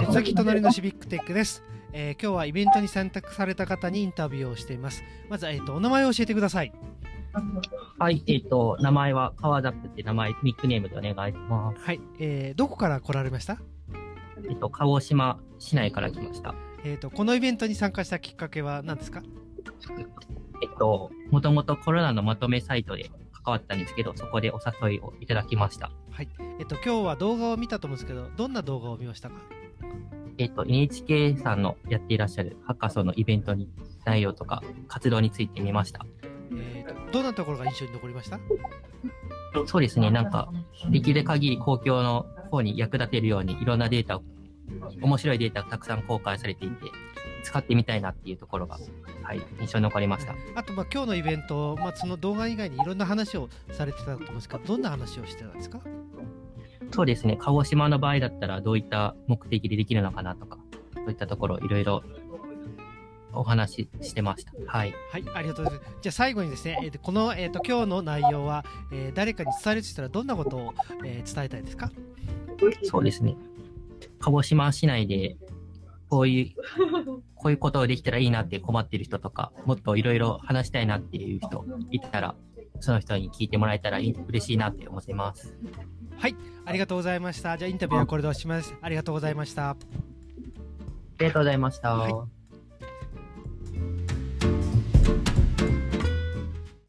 [0.00, 1.62] 鉄崎隣のシビックテックです、
[1.92, 6.72] えー今日はイベントに選択された方にインタビューをしていますまずは、えー、とお名前を教えてください
[7.98, 11.84] はい、えっ、と、名前は川ザップって名前、ニックネームでお願いします。
[11.84, 13.58] はい、えーどこから来られました？
[14.48, 16.54] えっ、と、鹿児島市内から来ました。
[16.84, 19.22] えー、とこのイベントに参加したきっかけは何ですか？
[20.62, 23.10] えっと、もともとコロナのまとめサイトで
[23.44, 24.58] 関わったんですけど、そこでお
[24.88, 25.90] 誘いをいただきました。
[26.16, 29.34] はい、えっ、と今日は動画を見たと思うんですけどどんな動画を見ましたか？
[30.38, 33.68] えっ、と、NHK さんのやっていらっしゃるハッカソンのイベントに
[34.06, 36.06] 内容とか活動について見ました。
[36.52, 38.40] えーとどんなところが印象に残りました？
[39.66, 40.50] そうですね、なんか、
[40.90, 44.22] できる限り公共の方に役立てるようにいろんなデータを、
[45.02, 46.76] 面白いデータがたくさん公開されていて、
[47.46, 48.78] 使ってみたいなっていうところが、
[49.22, 50.34] はい、印象に残りました。
[50.56, 55.80] あとまあ今日のイベント、まあ、その動画以外にいろんな話をされてたと思うんですけどどんな話をしてたんですか？
[56.90, 60.58] そうですね、鹿児島の場合だったらどういった目的でできるのかなとか、
[60.94, 62.02] そういったところいろいろ
[63.32, 64.52] お話ししてました。
[64.66, 64.94] はい。
[65.12, 65.90] はい、ありがとうございます。
[66.02, 71.90] じゃあ最後にですね、えーとこの、えー、と今日の内容は、えー誰かに伝えるとしたらどんなことを、えー伝えたいですか？
[72.84, 73.36] そうですね。
[74.20, 75.36] 鹿児島市内で、
[76.16, 76.62] こういう、
[77.36, 82.34] こういうことをできたらいいなって困ってる人とか、もっといろいろ話したいなっていう人いたら、
[82.80, 85.54] その人に聞いてもらえたらいい嬉しいなって思ってます。
[86.16, 87.58] はい、ありがとうございました。
[87.58, 88.74] じゃあインタビューはこれでおしまいです。
[88.80, 89.70] ありがとうございました。
[89.70, 89.76] あ
[91.18, 91.94] りがとうございました。
[91.94, 92.35] はい